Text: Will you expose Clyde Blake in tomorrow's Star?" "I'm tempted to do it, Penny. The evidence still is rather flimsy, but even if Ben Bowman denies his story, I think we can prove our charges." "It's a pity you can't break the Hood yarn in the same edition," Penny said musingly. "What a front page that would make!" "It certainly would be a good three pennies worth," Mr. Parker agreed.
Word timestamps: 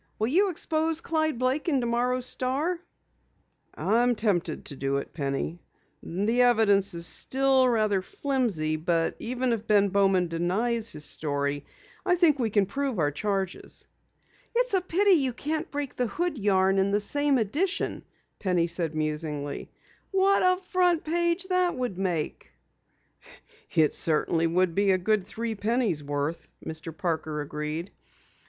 Will 0.17 0.29
you 0.29 0.49
expose 0.49 0.99
Clyde 0.99 1.37
Blake 1.37 1.69
in 1.69 1.79
tomorrow's 1.79 2.25
Star?" 2.25 2.79
"I'm 3.75 4.15
tempted 4.15 4.65
to 4.65 4.75
do 4.75 4.97
it, 4.97 5.13
Penny. 5.13 5.59
The 6.01 6.41
evidence 6.41 6.87
still 7.05 7.65
is 7.65 7.69
rather 7.69 8.01
flimsy, 8.01 8.77
but 8.77 9.15
even 9.19 9.53
if 9.53 9.67
Ben 9.67 9.89
Bowman 9.89 10.27
denies 10.27 10.91
his 10.91 11.05
story, 11.05 11.67
I 12.03 12.15
think 12.15 12.39
we 12.39 12.49
can 12.49 12.65
prove 12.65 12.97
our 12.97 13.11
charges." 13.11 13.85
"It's 14.55 14.73
a 14.73 14.81
pity 14.81 15.11
you 15.11 15.33
can't 15.33 15.69
break 15.69 15.95
the 15.95 16.07
Hood 16.07 16.39
yarn 16.39 16.79
in 16.79 16.89
the 16.89 16.99
same 16.99 17.37
edition," 17.37 18.01
Penny 18.39 18.65
said 18.65 18.95
musingly. 18.95 19.69
"What 20.09 20.41
a 20.41 20.59
front 20.63 21.03
page 21.03 21.43
that 21.49 21.75
would 21.77 21.99
make!" 21.99 22.49
"It 23.69 23.93
certainly 23.93 24.47
would 24.47 24.73
be 24.73 24.89
a 24.89 24.97
good 24.97 25.27
three 25.27 25.53
pennies 25.53 26.03
worth," 26.03 26.51
Mr. 26.65 26.91
Parker 26.97 27.39
agreed. 27.39 27.91